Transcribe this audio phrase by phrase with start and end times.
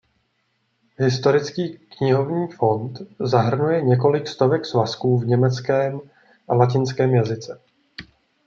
[0.99, 5.99] Historický knihovní fond zahrnuje několik stovek svazků v německém
[6.49, 7.59] a latinském jazyce.